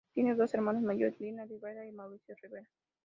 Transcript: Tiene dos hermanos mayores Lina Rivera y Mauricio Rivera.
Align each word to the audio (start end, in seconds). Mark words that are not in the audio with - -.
Tiene 0.15 0.33
dos 0.33 0.51
hermanos 0.55 0.81
mayores 0.81 1.19
Lina 1.19 1.45
Rivera 1.45 1.85
y 1.85 1.91
Mauricio 1.91 2.33
Rivera. 2.41 2.67